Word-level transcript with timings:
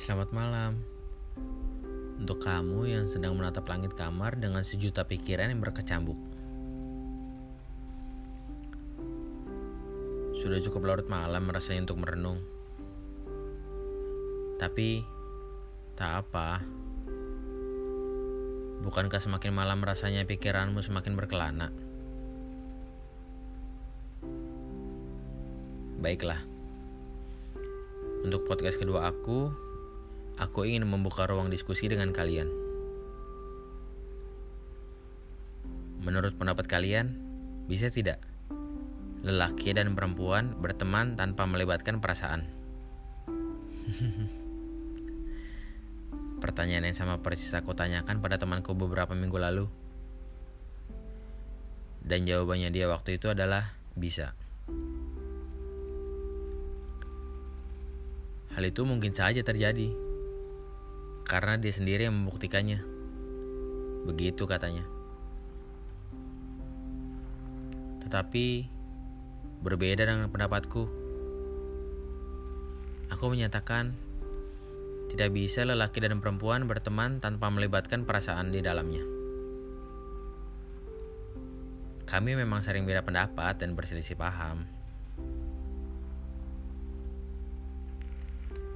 Selamat 0.00 0.32
malam. 0.32 0.80
Untuk 2.16 2.40
kamu 2.40 2.88
yang 2.88 3.04
sedang 3.04 3.36
menatap 3.36 3.68
langit 3.68 3.92
kamar 3.92 4.32
dengan 4.32 4.64
sejuta 4.64 5.04
pikiran 5.04 5.52
yang 5.52 5.60
berkecambuk. 5.60 6.16
Sudah 10.40 10.56
cukup 10.64 10.88
larut 10.88 11.04
malam 11.04 11.52
rasanya 11.52 11.84
untuk 11.84 12.00
merenung. 12.00 12.40
Tapi 14.56 15.04
Tak 16.00 16.12
apa. 16.24 16.64
Bukankah 18.80 19.20
semakin 19.20 19.52
malam 19.52 19.84
rasanya 19.84 20.24
pikiranmu 20.24 20.80
semakin 20.80 21.12
berkelana? 21.12 21.68
Baiklah. 26.00 26.40
Untuk 28.24 28.48
podcast 28.48 28.80
kedua 28.80 29.12
aku 29.12 29.68
Aku 30.40 30.64
ingin 30.64 30.88
membuka 30.88 31.28
ruang 31.28 31.52
diskusi 31.52 31.84
dengan 31.84 32.16
kalian. 32.16 32.48
Menurut 36.00 36.32
pendapat 36.40 36.64
kalian, 36.64 37.12
bisa 37.68 37.92
tidak 37.92 38.24
lelaki 39.20 39.76
dan 39.76 39.92
perempuan 39.92 40.56
berteman 40.56 41.12
tanpa 41.20 41.44
melibatkan 41.44 42.00
perasaan? 42.00 42.48
Pertanyaan 46.40 46.88
yang 46.88 46.96
sama 46.96 47.20
persis 47.20 47.52
aku 47.52 47.76
tanyakan 47.76 48.24
pada 48.24 48.40
temanku 48.40 48.72
beberapa 48.72 49.12
minggu 49.12 49.36
lalu. 49.36 49.68
Dan 52.00 52.24
jawabannya 52.24 52.72
dia 52.72 52.88
waktu 52.88 53.20
itu 53.20 53.28
adalah 53.28 53.76
bisa. 53.92 54.32
Hal 58.56 58.64
itu 58.64 58.88
mungkin 58.88 59.12
saja 59.12 59.44
terjadi 59.44 60.09
karena 61.30 61.54
dia 61.54 61.70
sendiri 61.70 62.10
yang 62.10 62.18
membuktikannya. 62.18 62.82
Begitu 64.10 64.50
katanya. 64.50 64.82
Tetapi 68.02 68.66
berbeda 69.62 70.10
dengan 70.10 70.26
pendapatku. 70.26 70.82
Aku 73.14 73.24
menyatakan 73.30 73.94
tidak 75.14 75.30
bisa 75.30 75.62
lelaki 75.62 76.02
dan 76.02 76.18
perempuan 76.18 76.66
berteman 76.66 77.22
tanpa 77.22 77.46
melibatkan 77.46 78.02
perasaan 78.02 78.50
di 78.50 78.58
dalamnya. 78.58 79.06
Kami 82.10 82.34
memang 82.34 82.58
sering 82.58 82.82
beda 82.82 83.06
pendapat 83.06 83.62
dan 83.62 83.78
berselisih 83.78 84.18
paham. 84.18 84.66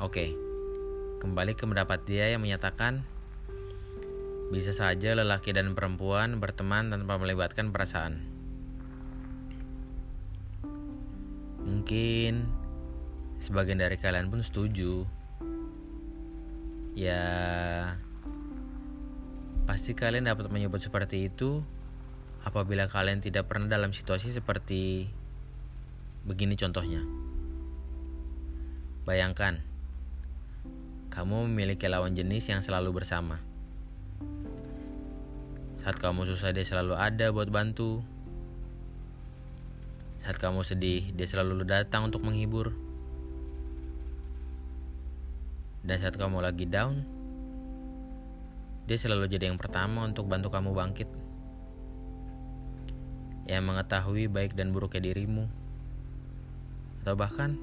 Oke. 0.00 0.32
Okay. 0.32 0.47
Kembali 1.18 1.58
ke 1.58 1.66
pendapat 1.66 2.06
dia 2.06 2.30
yang 2.30 2.46
menyatakan 2.46 3.02
bisa 4.54 4.70
saja 4.70 5.18
lelaki 5.18 5.50
dan 5.50 5.74
perempuan 5.74 6.38
berteman 6.38 6.94
tanpa 6.94 7.18
melibatkan 7.18 7.74
perasaan. 7.74 8.22
Mungkin 11.66 12.46
sebagian 13.42 13.82
dari 13.82 13.98
kalian 13.98 14.30
pun 14.30 14.46
setuju. 14.46 15.04
Ya, 16.94 17.22
pasti 19.66 19.98
kalian 19.98 20.30
dapat 20.30 20.48
menyebut 20.54 20.80
seperti 20.80 21.28
itu 21.28 21.66
apabila 22.46 22.86
kalian 22.86 23.18
tidak 23.18 23.50
pernah 23.50 23.66
dalam 23.66 23.90
situasi 23.90 24.30
seperti 24.30 25.10
begini 26.24 26.54
contohnya. 26.54 27.04
Bayangkan, 29.04 29.67
kamu 31.08 31.48
memiliki 31.48 31.88
lawan 31.88 32.12
jenis 32.12 32.52
yang 32.52 32.60
selalu 32.60 33.00
bersama. 33.00 33.40
Saat 35.80 36.04
kamu 36.04 36.28
susah 36.28 36.52
dia 36.52 36.68
selalu 36.68 36.94
ada 37.00 37.32
buat 37.32 37.48
bantu. 37.48 38.04
Saat 40.20 40.36
kamu 40.36 40.60
sedih 40.60 41.08
dia 41.16 41.24
selalu 41.24 41.64
datang 41.64 42.12
untuk 42.12 42.20
menghibur. 42.20 42.76
Dan 45.80 45.96
saat 46.04 46.20
kamu 46.20 46.44
lagi 46.44 46.68
down, 46.68 47.00
dia 48.84 49.00
selalu 49.00 49.32
jadi 49.32 49.48
yang 49.48 49.56
pertama 49.56 50.04
untuk 50.04 50.28
bantu 50.28 50.52
kamu 50.52 50.76
bangkit. 50.76 51.08
Yang 53.48 53.64
mengetahui 53.64 54.28
baik 54.28 54.52
dan 54.52 54.76
buruknya 54.76 55.08
dirimu. 55.08 55.48
Atau 57.00 57.16
bahkan 57.16 57.56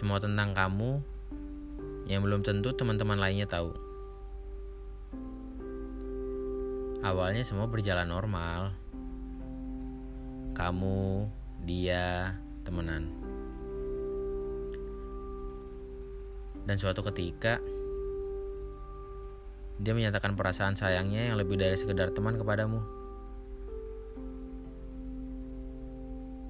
semua 0.00 0.16
tentang 0.16 0.56
kamu 0.56 1.17
yang 2.08 2.24
belum 2.24 2.40
tentu 2.40 2.72
teman-teman 2.72 3.20
lainnya 3.20 3.44
tahu. 3.44 3.76
Awalnya 7.04 7.44
semua 7.44 7.68
berjalan 7.68 8.08
normal. 8.08 8.72
Kamu, 10.56 11.28
dia, 11.62 12.34
temenan. 12.64 13.12
Dan 16.64 16.76
suatu 16.80 17.04
ketika 17.06 17.62
dia 19.78 19.94
menyatakan 19.94 20.34
perasaan 20.34 20.74
sayangnya 20.74 21.30
yang 21.30 21.38
lebih 21.38 21.54
dari 21.54 21.78
sekedar 21.78 22.10
teman 22.10 22.34
kepadamu. 22.34 22.82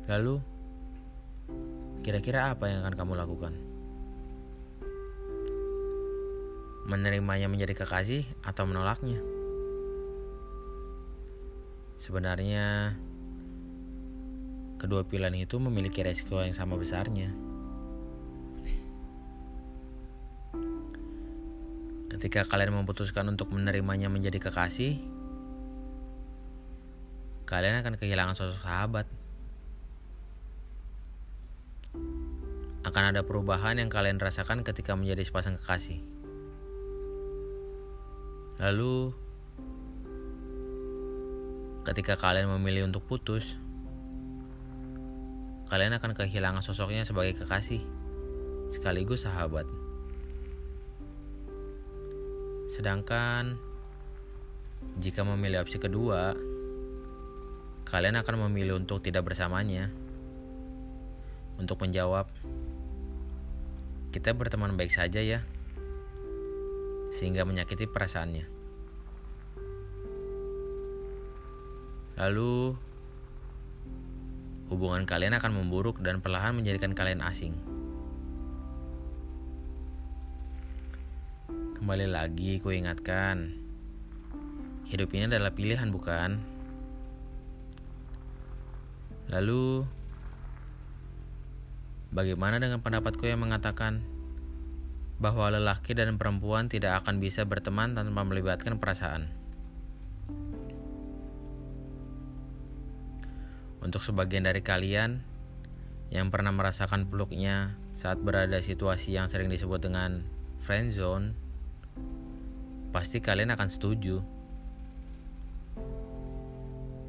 Lalu, 0.08 0.40
kira-kira 2.00 2.56
apa 2.56 2.72
yang 2.72 2.80
akan 2.80 2.94
kamu 2.96 3.12
lakukan? 3.20 3.67
Menerimanya 6.88 7.52
menjadi 7.52 7.84
kekasih 7.84 8.24
atau 8.40 8.64
menolaknya. 8.64 9.20
Sebenarnya, 12.00 12.96
kedua 14.80 15.04
pilihan 15.04 15.36
itu 15.36 15.60
memiliki 15.60 16.00
resiko 16.00 16.40
yang 16.40 16.56
sama 16.56 16.80
besarnya. 16.80 17.28
Ketika 22.08 22.48
kalian 22.48 22.72
memutuskan 22.72 23.28
untuk 23.28 23.52
menerimanya 23.52 24.08
menjadi 24.08 24.48
kekasih, 24.48 24.96
kalian 27.44 27.84
akan 27.84 28.00
kehilangan 28.00 28.32
sosok 28.32 28.64
sahabat. 28.64 29.04
Akan 32.80 33.12
ada 33.12 33.20
perubahan 33.20 33.76
yang 33.76 33.92
kalian 33.92 34.16
rasakan 34.16 34.64
ketika 34.64 34.96
menjadi 34.96 35.20
sepasang 35.28 35.60
kekasih. 35.60 36.17
Lalu 38.58 39.14
ketika 41.86 42.18
kalian 42.18 42.50
memilih 42.58 42.90
untuk 42.90 43.06
putus, 43.06 43.54
kalian 45.70 45.94
akan 45.94 46.18
kehilangan 46.18 46.66
sosoknya 46.66 47.06
sebagai 47.06 47.38
kekasih 47.38 47.78
sekaligus 48.74 49.22
sahabat. 49.24 49.62
Sedangkan 52.74 53.54
jika 54.98 55.22
memilih 55.22 55.62
opsi 55.62 55.78
kedua, 55.78 56.34
kalian 57.86 58.18
akan 58.18 58.50
memilih 58.50 58.82
untuk 58.82 59.06
tidak 59.06 59.22
bersamanya. 59.22 59.86
Untuk 61.58 61.78
menjawab, 61.82 62.30
kita 64.14 64.30
berteman 64.30 64.78
baik 64.78 64.94
saja 64.94 65.18
ya 65.18 65.42
sehingga 67.12 67.44
menyakiti 67.48 67.88
perasaannya. 67.88 68.46
Lalu, 72.18 72.74
hubungan 74.68 75.06
kalian 75.06 75.38
akan 75.38 75.52
memburuk 75.54 76.02
dan 76.02 76.18
perlahan 76.18 76.58
menjadikan 76.58 76.90
kalian 76.92 77.22
asing. 77.22 77.54
Kembali 81.78 82.10
lagi, 82.10 82.58
ku 82.58 82.74
ingatkan, 82.74 83.54
hidup 84.90 85.14
ini 85.14 85.30
adalah 85.30 85.54
pilihan, 85.54 85.94
bukan? 85.94 86.42
Lalu, 89.30 89.86
bagaimana 92.10 92.58
dengan 92.58 92.82
pendapatku 92.82 93.22
yang 93.30 93.46
mengatakan 93.46 94.02
bahwa 95.18 95.50
lelaki 95.50 95.98
dan 95.98 96.14
perempuan 96.14 96.70
tidak 96.70 97.02
akan 97.02 97.18
bisa 97.18 97.42
berteman 97.42 97.98
tanpa 97.98 98.22
melibatkan 98.22 98.78
perasaan. 98.78 99.26
Untuk 103.82 104.02
sebagian 104.02 104.46
dari 104.46 104.62
kalian 104.62 105.22
yang 106.14 106.30
pernah 106.30 106.54
merasakan 106.54 107.06
peluknya 107.10 107.74
saat 107.98 108.18
berada 108.22 108.62
situasi 108.62 109.18
yang 109.18 109.26
sering 109.26 109.50
disebut 109.50 109.82
dengan 109.82 110.22
friend 110.62 110.94
zone, 110.94 111.34
pasti 112.94 113.18
kalian 113.18 113.54
akan 113.54 113.68
setuju. 113.70 114.22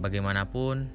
Bagaimanapun, 0.02 0.90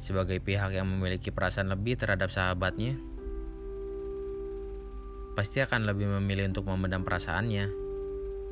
sebagai 0.00 0.40
pihak 0.40 0.72
yang 0.72 0.88
memiliki 0.88 1.28
perasaan 1.28 1.68
lebih 1.68 2.00
terhadap 2.00 2.32
sahabatnya, 2.32 2.96
pasti 5.40 5.64
akan 5.64 5.88
lebih 5.88 6.04
memilih 6.20 6.52
untuk 6.52 6.68
memendam 6.68 7.00
perasaannya 7.00 7.72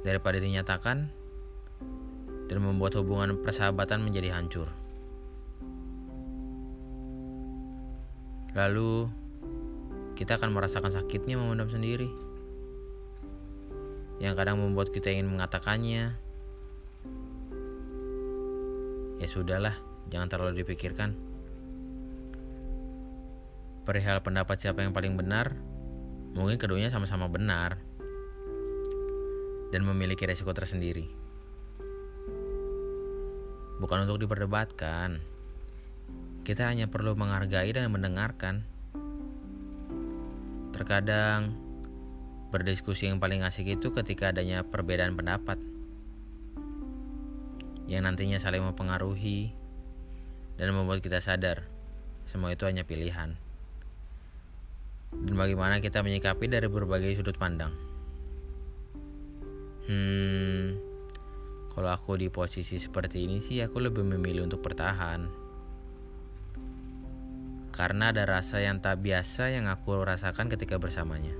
daripada 0.08 0.40
dinyatakan 0.40 1.12
dan 2.48 2.58
membuat 2.64 2.96
hubungan 2.96 3.44
persahabatan 3.44 4.00
menjadi 4.00 4.32
hancur. 4.32 4.72
Lalu, 8.56 9.04
kita 10.16 10.40
akan 10.40 10.48
merasakan 10.56 10.88
sakitnya 10.88 11.36
memendam 11.36 11.68
sendiri, 11.68 12.08
yang 14.24 14.32
kadang 14.32 14.56
membuat 14.56 14.88
kita 14.88 15.12
ingin 15.12 15.28
mengatakannya. 15.28 16.16
Ya 19.20 19.28
sudahlah, 19.28 19.76
jangan 20.08 20.32
terlalu 20.32 20.64
dipikirkan. 20.64 21.12
Perihal 23.84 24.24
pendapat 24.24 24.56
siapa 24.56 24.80
yang 24.80 24.96
paling 24.96 25.20
benar, 25.20 25.52
mungkin 26.38 26.54
keduanya 26.54 26.94
sama-sama 26.94 27.26
benar 27.26 27.82
dan 29.74 29.82
memiliki 29.82 30.22
resiko 30.22 30.54
tersendiri. 30.54 31.10
Bukan 33.82 34.06
untuk 34.06 34.22
diperdebatkan. 34.22 35.18
Kita 36.46 36.70
hanya 36.70 36.88
perlu 36.88 37.12
menghargai 37.18 37.68
dan 37.74 37.90
mendengarkan. 37.92 38.64
Terkadang 40.72 41.52
berdiskusi 42.48 43.10
yang 43.10 43.20
paling 43.20 43.44
asik 43.44 43.76
itu 43.76 43.92
ketika 43.92 44.32
adanya 44.32 44.64
perbedaan 44.64 45.12
pendapat 45.18 45.60
yang 47.88 48.08
nantinya 48.08 48.40
saling 48.40 48.64
mempengaruhi 48.64 49.52
dan 50.56 50.72
membuat 50.72 51.04
kita 51.04 51.20
sadar 51.20 51.68
semua 52.28 52.52
itu 52.52 52.64
hanya 52.68 52.84
pilihan. 52.84 53.36
Dan 55.12 55.34
bagaimana 55.36 55.80
kita 55.80 56.04
menyikapi 56.04 56.48
dari 56.48 56.68
berbagai 56.68 57.16
sudut 57.16 57.36
pandang. 57.40 57.72
Hmm, 59.88 60.76
kalau 61.72 61.88
aku 61.88 62.20
di 62.20 62.28
posisi 62.28 62.76
seperti 62.76 63.24
ini 63.24 63.40
sih 63.40 63.64
aku 63.64 63.80
lebih 63.80 64.04
memilih 64.04 64.44
untuk 64.44 64.60
bertahan. 64.60 65.30
Karena 67.72 68.10
ada 68.10 68.26
rasa 68.26 68.58
yang 68.58 68.82
tak 68.82 68.98
biasa 69.00 69.54
yang 69.54 69.70
aku 69.70 69.96
rasakan 70.02 70.50
ketika 70.50 70.76
bersamanya. 70.76 71.32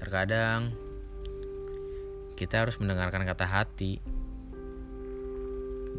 Terkadang 0.00 0.72
kita 2.34 2.66
harus 2.66 2.74
mendengarkan 2.82 3.22
kata 3.22 3.46
hati. 3.46 4.02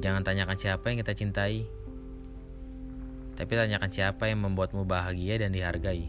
Jangan 0.03 0.27
tanyakan 0.27 0.59
siapa 0.59 0.91
yang 0.91 0.99
kita 0.99 1.15
cintai. 1.15 1.84
Tapi 3.35 3.51
tanyakan 3.51 3.91
siapa 3.91 4.31
yang 4.31 4.47
membuatmu 4.47 4.87
bahagia 4.87 5.43
dan 5.43 5.51
dihargai. 5.51 6.07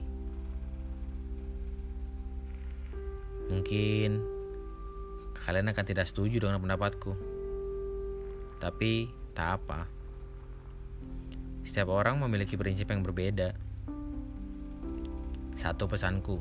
Mungkin 3.51 4.23
kalian 5.43 5.71
akan 5.71 5.85
tidak 5.87 6.07
setuju 6.07 6.43
dengan 6.43 6.63
pendapatku. 6.63 7.15
Tapi 8.63 9.11
tak 9.35 9.63
apa. 9.63 9.87
Setiap 11.67 11.91
orang 11.91 12.23
memiliki 12.23 12.55
prinsip 12.55 12.91
yang 12.91 13.03
berbeda. 13.03 13.59
Satu 15.59 15.91
pesanku. 15.91 16.39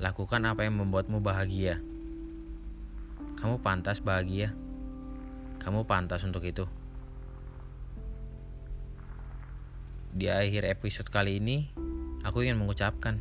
Lakukan 0.00 0.44
apa 0.44 0.64
yang 0.64 0.80
membuatmu 0.80 1.20
bahagia. 1.20 1.80
Kamu 3.40 3.60
pantas 3.60 4.00
bahagia. 4.00 4.56
Kamu 5.60 5.84
pantas 5.84 6.24
untuk 6.24 6.44
itu. 6.44 6.64
Di 10.16 10.32
akhir 10.32 10.64
episode 10.64 11.12
kali 11.12 11.44
ini, 11.44 11.68
aku 12.24 12.40
ingin 12.40 12.56
mengucapkan 12.56 13.20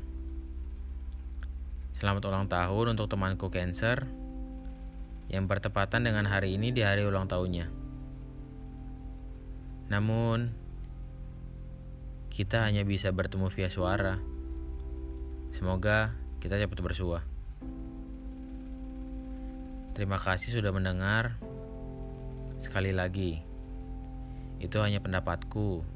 Selamat 1.99 2.23
ulang 2.31 2.47
tahun 2.47 2.95
untuk 2.95 3.11
temanku 3.11 3.51
Cancer 3.51 4.07
yang 5.27 5.43
bertepatan 5.43 6.07
dengan 6.07 6.23
hari 6.23 6.55
ini 6.55 6.71
di 6.71 6.87
hari 6.87 7.03
ulang 7.03 7.27
tahunnya. 7.27 7.67
Namun, 9.91 10.55
kita 12.31 12.63
hanya 12.63 12.87
bisa 12.87 13.11
bertemu 13.11 13.51
via 13.51 13.67
suara. 13.67 14.15
Semoga 15.51 16.15
kita 16.39 16.55
cepat 16.55 16.79
bersua. 16.79 17.27
Terima 19.99 20.15
kasih 20.15 20.47
sudah 20.47 20.71
mendengar. 20.71 21.35
Sekali 22.63 22.95
lagi, 22.95 23.43
itu 24.63 24.79
hanya 24.79 25.03
pendapatku. 25.03 25.94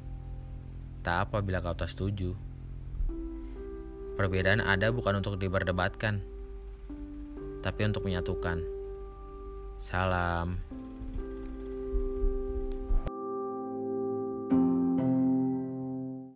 Tak 1.00 1.16
apa 1.28 1.40
bila 1.40 1.64
kau 1.64 1.72
tak 1.72 1.88
setuju. 1.88 2.36
Perbedaan 4.20 4.60
ada 4.60 4.92
bukan 4.92 5.24
untuk 5.24 5.40
diperdebatkan, 5.40 6.20
tapi 7.64 7.80
untuk 7.88 8.04
menyatukan. 8.04 8.60
Salam. 9.80 10.69